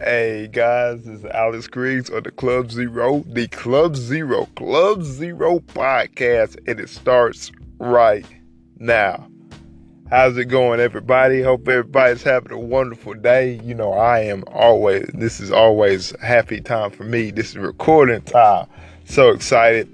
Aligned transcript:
Hey 0.00 0.46
guys, 0.46 1.02
this 1.02 1.18
is 1.18 1.24
Alex 1.24 1.66
Griggs 1.66 2.08
on 2.08 2.22
the 2.22 2.30
Club 2.30 2.70
Zero, 2.70 3.24
the 3.26 3.48
Club 3.48 3.96
Zero, 3.96 4.46
Club 4.54 5.02
Zero 5.02 5.58
podcast, 5.58 6.56
and 6.68 6.78
it 6.78 6.88
starts 6.88 7.50
right 7.80 8.24
now. 8.78 9.28
How's 10.08 10.36
it 10.36 10.44
going, 10.44 10.78
everybody? 10.78 11.42
Hope 11.42 11.66
everybody's 11.66 12.22
having 12.22 12.52
a 12.52 12.58
wonderful 12.60 13.14
day. 13.14 13.60
You 13.64 13.74
know, 13.74 13.92
I 13.92 14.20
am 14.20 14.44
always, 14.52 15.10
this 15.14 15.40
is 15.40 15.50
always 15.50 16.14
happy 16.20 16.60
time 16.60 16.92
for 16.92 17.02
me. 17.02 17.32
This 17.32 17.50
is 17.50 17.56
recording 17.56 18.22
time. 18.22 18.68
So 19.04 19.30
excited. 19.30 19.92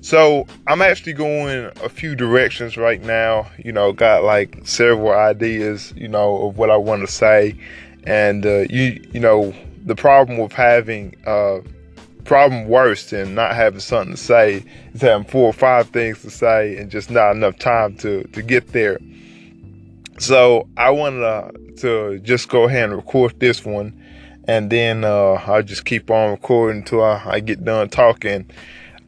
So, 0.00 0.46
I'm 0.66 0.82
actually 0.82 1.12
going 1.12 1.70
a 1.84 1.88
few 1.88 2.16
directions 2.16 2.76
right 2.76 3.02
now. 3.02 3.48
You 3.58 3.70
know, 3.70 3.92
got 3.92 4.24
like 4.24 4.58
several 4.64 5.12
ideas, 5.12 5.92
you 5.96 6.08
know, 6.08 6.48
of 6.48 6.58
what 6.58 6.70
I 6.70 6.76
want 6.76 7.06
to 7.06 7.12
say 7.12 7.56
and 8.06 8.46
uh, 8.46 8.64
you 8.70 9.04
you 9.12 9.20
know 9.20 9.52
the 9.84 9.94
problem 9.94 10.38
with 10.38 10.52
having 10.52 11.14
uh, 11.26 11.58
problem 12.24 12.66
worse 12.66 13.10
than 13.10 13.34
not 13.34 13.54
having 13.54 13.80
something 13.80 14.16
to 14.16 14.20
say 14.20 14.64
is 14.94 15.00
having 15.00 15.26
four 15.26 15.48
or 15.48 15.52
five 15.52 15.88
things 15.90 16.22
to 16.22 16.30
say 16.30 16.76
and 16.76 16.90
just 16.90 17.10
not 17.10 17.32
enough 17.32 17.58
time 17.58 17.96
to 17.96 18.24
to 18.28 18.42
get 18.42 18.68
there. 18.68 18.98
So 20.18 20.66
I 20.76 20.90
wanted 20.90 21.20
to, 21.20 21.76
to 21.76 22.18
just 22.20 22.48
go 22.48 22.64
ahead 22.64 22.84
and 22.84 22.96
record 22.96 23.38
this 23.38 23.64
one, 23.64 24.00
and 24.44 24.70
then 24.70 25.04
uh, 25.04 25.42
I'll 25.46 25.62
just 25.62 25.84
keep 25.84 26.10
on 26.10 26.30
recording 26.30 26.82
until 26.82 27.04
I, 27.04 27.22
I 27.26 27.40
get 27.40 27.64
done 27.64 27.88
talking. 27.90 28.50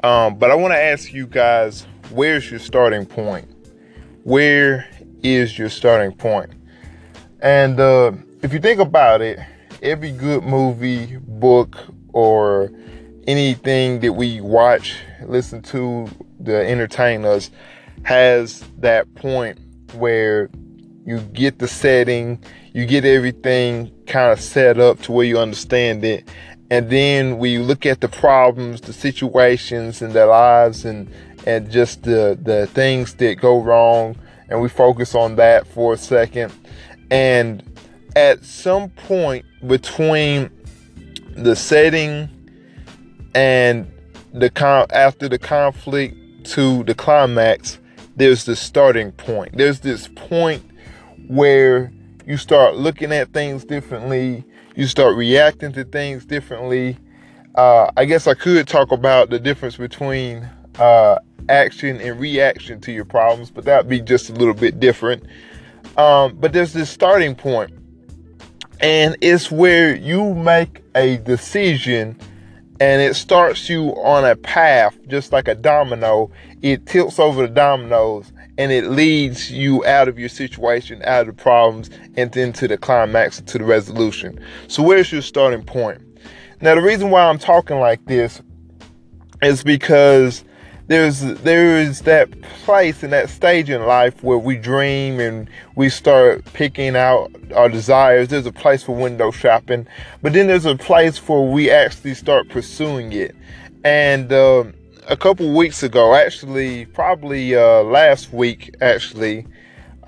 Um, 0.04 0.38
but 0.38 0.50
I 0.50 0.54
want 0.54 0.72
to 0.72 0.78
ask 0.78 1.12
you 1.12 1.26
guys, 1.26 1.86
where's 2.10 2.50
your 2.50 2.60
starting 2.60 3.06
point? 3.06 3.48
Where 4.24 4.86
is 5.22 5.58
your 5.58 5.70
starting 5.70 6.16
point? 6.16 6.50
And 7.40 7.80
uh, 7.80 8.12
if 8.42 8.52
you 8.52 8.60
think 8.60 8.80
about 8.80 9.20
it, 9.20 9.38
every 9.82 10.12
good 10.12 10.44
movie, 10.44 11.16
book, 11.16 11.76
or 12.12 12.70
anything 13.26 14.00
that 14.00 14.12
we 14.12 14.40
watch, 14.40 14.96
listen 15.26 15.60
to 15.62 16.08
to 16.44 16.54
entertain 16.54 17.24
us 17.24 17.50
has 18.04 18.64
that 18.78 19.12
point 19.16 19.58
where 19.94 20.48
you 21.04 21.18
get 21.18 21.58
the 21.58 21.66
setting, 21.66 22.42
you 22.72 22.86
get 22.86 23.04
everything 23.04 23.92
kind 24.06 24.30
of 24.30 24.40
set 24.40 24.78
up 24.78 25.00
to 25.02 25.12
where 25.12 25.26
you 25.26 25.38
understand 25.38 26.04
it. 26.04 26.28
And 26.70 26.90
then 26.90 27.38
we 27.38 27.58
look 27.58 27.86
at 27.86 28.00
the 28.00 28.08
problems, 28.08 28.82
the 28.82 28.92
situations 28.92 30.00
in 30.00 30.12
their 30.12 30.26
lives 30.26 30.84
and 30.84 31.10
and 31.46 31.70
just 31.70 32.04
the 32.04 32.38
the 32.40 32.66
things 32.68 33.14
that 33.14 33.40
go 33.40 33.60
wrong 33.60 34.16
and 34.48 34.60
we 34.60 34.68
focus 34.68 35.14
on 35.14 35.36
that 35.36 35.66
for 35.66 35.94
a 35.94 35.98
second. 35.98 36.52
And 37.10 37.62
at 38.18 38.44
some 38.44 38.90
point 38.90 39.44
between 39.68 40.50
the 41.36 41.54
setting 41.54 42.28
and 43.32 43.88
the 44.34 44.50
con 44.50 44.88
after 44.90 45.28
the 45.28 45.38
conflict 45.38 46.16
to 46.44 46.82
the 46.82 46.96
climax, 46.96 47.78
there's 48.16 48.44
the 48.44 48.56
starting 48.56 49.12
point. 49.12 49.56
There's 49.56 49.78
this 49.78 50.08
point 50.16 50.68
where 51.28 51.92
you 52.26 52.36
start 52.36 52.74
looking 52.74 53.12
at 53.12 53.32
things 53.32 53.64
differently, 53.64 54.44
you 54.74 54.88
start 54.88 55.14
reacting 55.14 55.72
to 55.74 55.84
things 55.84 56.24
differently. 56.24 56.96
Uh, 57.54 57.88
I 57.96 58.04
guess 58.04 58.26
I 58.26 58.34
could 58.34 58.66
talk 58.66 58.90
about 58.90 59.30
the 59.30 59.38
difference 59.38 59.76
between 59.76 60.48
uh, 60.80 61.20
action 61.48 62.00
and 62.00 62.18
reaction 62.18 62.80
to 62.80 62.90
your 62.90 63.04
problems, 63.04 63.52
but 63.52 63.64
that'd 63.64 63.88
be 63.88 64.00
just 64.00 64.28
a 64.28 64.32
little 64.32 64.54
bit 64.54 64.80
different. 64.80 65.24
Um, 65.96 66.36
but 66.36 66.52
there's 66.52 66.72
this 66.72 66.90
starting 66.90 67.36
point 67.36 67.78
and 68.80 69.16
it's 69.20 69.50
where 69.50 69.94
you 69.94 70.34
make 70.34 70.82
a 70.94 71.18
decision 71.18 72.18
and 72.80 73.02
it 73.02 73.14
starts 73.14 73.68
you 73.68 73.88
on 74.02 74.24
a 74.24 74.36
path, 74.36 74.96
just 75.08 75.32
like 75.32 75.48
a 75.48 75.54
domino. 75.54 76.30
It 76.62 76.86
tilts 76.86 77.18
over 77.18 77.42
the 77.42 77.52
dominoes 77.52 78.32
and 78.56 78.70
it 78.70 78.86
leads 78.86 79.50
you 79.50 79.84
out 79.84 80.08
of 80.08 80.18
your 80.18 80.28
situation, 80.28 81.02
out 81.04 81.22
of 81.22 81.26
the 81.28 81.42
problems, 81.42 81.90
and 82.16 82.36
into 82.36 82.68
the 82.68 82.76
climax, 82.76 83.40
to 83.40 83.58
the 83.58 83.64
resolution. 83.64 84.38
So, 84.68 84.82
where's 84.82 85.10
your 85.10 85.22
starting 85.22 85.62
point? 85.62 86.02
Now, 86.60 86.74
the 86.74 86.82
reason 86.82 87.10
why 87.10 87.24
I'm 87.28 87.38
talking 87.38 87.78
like 87.78 88.04
this 88.06 88.42
is 89.42 89.62
because 89.62 90.44
there's 90.88 91.20
there 91.20 91.78
is 91.78 92.00
that 92.02 92.28
place 92.64 93.02
and 93.02 93.12
that 93.12 93.28
stage 93.28 93.68
in 93.68 93.86
life 93.86 94.22
where 94.22 94.38
we 94.38 94.56
dream 94.56 95.20
and 95.20 95.48
we 95.76 95.90
start 95.90 96.44
picking 96.54 96.96
out 96.96 97.30
our 97.54 97.68
desires. 97.68 98.28
There's 98.28 98.46
a 98.46 98.52
place 98.52 98.82
for 98.82 98.96
window 98.96 99.30
shopping, 99.30 99.86
but 100.22 100.32
then 100.32 100.46
there's 100.46 100.64
a 100.64 100.76
place 100.76 101.18
where 101.28 101.42
we 101.42 101.70
actually 101.70 102.14
start 102.14 102.48
pursuing 102.48 103.12
it. 103.12 103.36
And 103.84 104.32
uh, 104.32 104.64
a 105.08 105.16
couple 105.16 105.54
weeks 105.54 105.82
ago, 105.82 106.14
actually, 106.14 106.86
probably 106.86 107.54
uh, 107.54 107.82
last 107.82 108.32
week, 108.32 108.74
actually, 108.80 109.46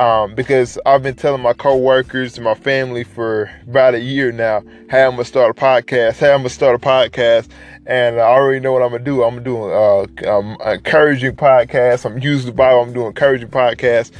um, 0.00 0.34
because 0.34 0.78
I've 0.86 1.02
been 1.02 1.14
telling 1.14 1.42
my 1.42 1.52
coworkers 1.52 2.36
and 2.36 2.44
my 2.44 2.54
family 2.54 3.04
for 3.04 3.50
about 3.68 3.94
a 3.94 4.00
year 4.00 4.32
now, 4.32 4.62
hey, 4.88 5.04
I'm 5.04 5.12
gonna 5.12 5.26
start 5.26 5.50
a 5.50 5.60
podcast. 5.60 6.16
Hey, 6.16 6.32
I'm 6.32 6.38
gonna 6.38 6.48
start 6.48 6.74
a 6.74 6.78
podcast, 6.78 7.50
and 7.84 8.16
I 8.16 8.22
already 8.22 8.60
know 8.60 8.72
what 8.72 8.82
I'm 8.82 8.92
gonna 8.92 9.04
do. 9.04 9.22
I'm 9.22 9.42
doing 9.42 9.70
uh, 9.70 10.30
um, 10.34 10.56
encouraging 10.64 11.36
podcast. 11.36 12.06
I'm 12.06 12.18
using 12.18 12.46
the 12.46 12.54
Bible. 12.54 12.80
I'm 12.80 12.94
doing 12.94 13.08
encouraging 13.08 13.48
podcast, 13.48 14.12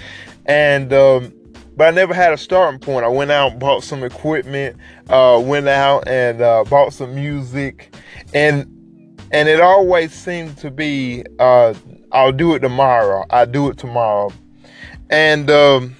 and 0.45 0.93
um, 0.93 1.33
but 1.79 1.89
I 1.89 1.91
never 1.93 2.13
had 2.13 2.35
a 2.35 2.39
starting 2.39 2.79
point. 2.79 3.07
I 3.07 3.09
went 3.09 3.31
out 3.31 3.53
and 3.53 3.61
bought 3.61 3.83
some 3.83 4.05
equipment. 4.05 4.77
Uh, 5.09 5.41
went 5.43 5.67
out 5.67 6.07
and 6.07 6.43
uh, 6.43 6.63
bought 6.65 6.93
some 6.93 7.15
music, 7.15 7.97
and 8.35 8.67
and 9.31 9.49
it 9.49 9.63
always 9.63 10.13
seemed 10.13 10.59
to 10.59 10.71
be 10.71 11.25
uh, 11.39 11.73
I'll 12.13 12.33
do 12.33 12.55
it 12.55 12.59
tomorrow. 12.59 13.25
I'll 13.31 13.47
do 13.47 13.71
it 13.71 13.79
tomorrow 13.79 14.31
and 15.11 15.51
um, 15.51 15.97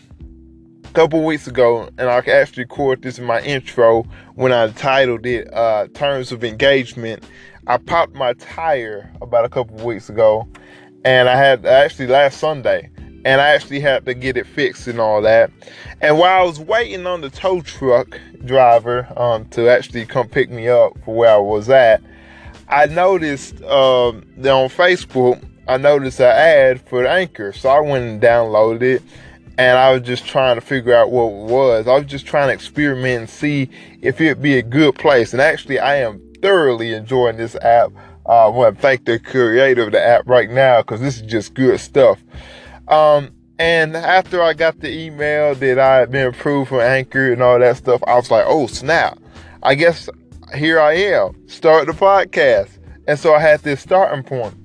a 0.85 0.93
couple 0.93 1.23
weeks 1.25 1.47
ago, 1.47 1.91
and 1.99 2.09
I 2.09 2.19
actually 2.19 2.63
recorded 2.63 3.03
this 3.03 3.19
in 3.19 3.25
my 3.25 3.43
intro 3.43 4.05
when 4.37 4.53
I 4.53 4.69
titled 4.71 5.27
it 5.27 5.53
uh, 5.53 5.89
"Terms 5.93 6.33
of 6.33 6.43
Engagement." 6.45 7.25
I 7.67 7.77
popped 7.77 8.15
my 8.15 8.33
tire 8.35 9.13
about 9.21 9.45
a 9.45 9.49
couple 9.49 9.77
weeks 9.85 10.09
ago, 10.09 10.49
and 11.05 11.29
I 11.29 11.37
had 11.37 11.67
actually 11.67 12.07
last 12.07 12.39
Sunday, 12.39 12.91
and 13.25 13.41
I 13.41 13.49
actually 13.51 13.81
had 13.81 14.07
to 14.07 14.15
get 14.15 14.37
it 14.37 14.47
fixed 14.47 14.87
and 14.87 14.99
all 14.99 15.21
that. 15.23 15.51
And 16.01 16.19
while 16.19 16.41
I 16.41 16.45
was 16.45 16.59
waiting 16.59 17.07
on 17.07 17.21
the 17.21 17.31
tow 17.31 17.61
truck 17.61 18.19
driver 18.47 19.07
um, 19.17 19.45
to 19.51 19.69
actually 19.69 20.07
come 20.07 20.29
pick 20.29 20.51
me 20.51 20.69
up 20.69 20.93
for 21.05 21.15
where 21.15 21.35
I 21.35 21.39
was 21.39 21.69
at, 21.69 22.01
I 22.69 22.87
noticed 22.87 23.63
um, 23.65 24.25
that 24.39 24.53
on 24.53 24.69
Facebook 24.69 25.45
I 25.71 25.77
noticed 25.77 26.19
an 26.19 26.27
ad 26.27 26.81
for 26.81 27.07
Anchor. 27.07 27.53
So 27.53 27.69
I 27.69 27.79
went 27.79 28.05
and 28.05 28.21
downloaded 28.21 28.83
it 28.83 29.03
and 29.57 29.79
I 29.79 29.93
was 29.93 30.03
just 30.03 30.27
trying 30.27 30.57
to 30.57 30.61
figure 30.61 30.93
out 30.93 31.13
what 31.13 31.27
it 31.27 31.47
was. 31.49 31.87
I 31.87 31.95
was 31.95 32.07
just 32.07 32.27
trying 32.27 32.49
to 32.49 32.53
experiment 32.53 33.21
and 33.21 33.31
see 33.31 33.71
if 34.03 34.21
it'd 34.21 34.43
be 34.43 34.59
a 34.59 34.63
good 34.63 34.97
place. 34.97 35.33
And 35.33 35.41
actually, 35.41 35.79
I 35.79 35.99
am 35.99 36.21
thoroughly 36.43 36.93
enjoying 36.93 37.37
this 37.37 37.55
app. 37.55 37.93
Uh, 38.27 38.47
I 38.47 38.49
want 38.49 38.75
to 38.75 38.83
thank 38.83 39.05
the 39.05 39.21
creator 39.21 39.85
of 39.85 39.93
the 39.93 40.05
app 40.05 40.27
right 40.27 40.51
now 40.51 40.83
because 40.83 41.01
this 41.01 41.21
is 41.21 41.31
just 41.31 41.55
good 41.55 41.79
stuff. 41.79 42.19
Um, 42.89 43.31
and 43.61 43.97
after 43.97 44.43
I 44.43 44.55
got 44.55 44.81
the 44.81 44.91
email 44.91 45.55
that 45.55 45.79
I 45.79 45.99
had 45.99 46.11
been 46.11 46.27
approved 46.27 46.71
for 46.71 46.83
Anchor 46.83 47.33
and 47.33 47.45
all 47.45 47.61
that 47.61 47.77
stuff, 47.77 48.03
I 48.09 48.17
was 48.17 48.29
like, 48.29 48.45
oh, 48.49 48.67
snap. 48.67 49.21
I 49.63 49.77
guess 49.77 50.09
here 50.53 50.81
I 50.81 50.95
am, 50.95 51.47
start 51.49 51.87
the 51.87 51.93
podcast. 51.93 52.71
And 53.07 53.17
so 53.17 53.35
I 53.35 53.39
had 53.39 53.61
this 53.61 53.81
starting 53.83 54.25
point. 54.25 54.60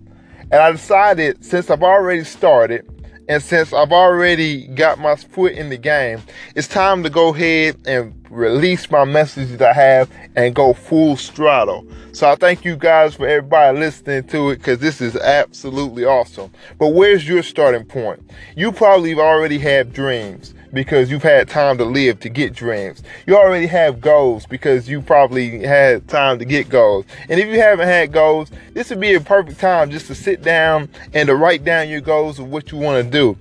And 0.51 0.61
I 0.61 0.71
decided 0.71 1.43
since 1.43 1.69
I've 1.69 1.83
already 1.83 2.23
started 2.23 2.87
and 3.27 3.41
since 3.41 3.73
I've 3.73 3.91
already 3.91 4.67
got 4.67 4.99
my 4.99 5.15
foot 5.15 5.53
in 5.53 5.69
the 5.69 5.77
game, 5.77 6.21
it's 6.55 6.67
time 6.67 7.03
to 7.03 7.09
go 7.09 7.33
ahead 7.33 7.77
and 7.85 8.13
release 8.29 8.89
my 8.91 9.03
message 9.05 9.49
that 9.57 9.69
I 9.69 9.73
have 9.73 10.11
and 10.35 10.53
go 10.53 10.73
full 10.73 11.17
straddle. 11.17 11.87
So 12.11 12.29
I 12.29 12.35
thank 12.35 12.63
you 12.63 12.75
guys 12.75 13.15
for 13.15 13.27
everybody 13.27 13.79
listening 13.79 14.23
to 14.25 14.51
it 14.51 14.57
because 14.57 14.79
this 14.79 15.01
is 15.01 15.15
absolutely 15.15 16.05
awesome. 16.05 16.51
But 16.77 16.89
where's 16.89 17.27
your 17.27 17.43
starting 17.43 17.85
point? 17.85 18.29
You 18.55 18.71
probably 18.71 19.15
already 19.15 19.57
have 19.59 19.91
dreams 19.91 20.53
because 20.75 21.09
you've 21.09 21.23
had 21.23 21.47
time 21.47 21.77
to 21.77 21.85
live 21.85 22.19
to 22.19 22.27
get 22.27 22.53
dreams. 22.53 23.01
You 23.25 23.37
already 23.37 23.65
have 23.67 24.01
goals 24.01 24.45
because 24.45 24.89
you 24.89 25.01
probably 25.01 25.63
had 25.63 26.05
time 26.09 26.37
to 26.39 26.45
get 26.45 26.67
goals. 26.67 27.05
And 27.29 27.39
if 27.39 27.47
you 27.47 27.61
haven't 27.61 27.87
had 27.87 28.11
goals, 28.11 28.51
this 28.73 28.89
would 28.89 28.99
be 28.99 29.13
a 29.13 29.21
perfect 29.21 29.57
time 29.57 29.89
just 29.89 30.07
to 30.07 30.15
sit 30.15 30.41
down 30.41 30.89
and 31.13 31.27
to 31.27 31.35
write 31.35 31.63
down 31.63 31.87
your 31.87 32.01
goals 32.01 32.39
of 32.39 32.49
what 32.49 32.73
you 32.73 32.77
want 32.77 33.03
to 33.03 33.09
do. 33.09 33.37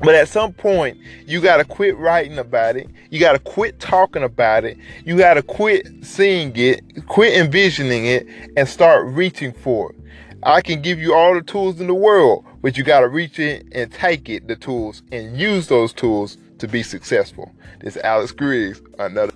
But 0.00 0.16
at 0.16 0.28
some 0.28 0.52
point, 0.52 0.98
you 1.26 1.40
got 1.40 1.58
to 1.58 1.64
quit 1.64 1.96
writing 1.96 2.38
about 2.38 2.76
it. 2.76 2.88
You 3.10 3.20
got 3.20 3.32
to 3.32 3.38
quit 3.38 3.78
talking 3.78 4.24
about 4.24 4.64
it. 4.64 4.78
You 5.04 5.16
got 5.16 5.34
to 5.34 5.42
quit 5.42 5.86
seeing 6.02 6.52
it, 6.56 7.06
quit 7.06 7.34
envisioning 7.34 8.06
it, 8.06 8.26
and 8.56 8.68
start 8.68 9.06
reaching 9.06 9.52
for 9.52 9.92
it. 9.92 9.98
I 10.42 10.60
can 10.60 10.82
give 10.82 10.98
you 10.98 11.14
all 11.14 11.34
the 11.34 11.42
tools 11.42 11.80
in 11.80 11.86
the 11.86 11.94
world, 11.94 12.44
but 12.62 12.76
you 12.76 12.82
got 12.82 13.00
to 13.00 13.08
reach 13.08 13.38
it 13.38 13.66
and 13.72 13.92
take 13.92 14.28
it, 14.28 14.48
the 14.48 14.56
tools, 14.56 15.02
and 15.10 15.36
use 15.36 15.68
those 15.68 15.92
tools 15.92 16.36
to 16.58 16.68
be 16.68 16.82
successful. 16.82 17.52
This 17.80 17.96
is 17.96 18.02
Alex 18.02 18.32
Griggs, 18.32 18.80
another. 18.98 19.32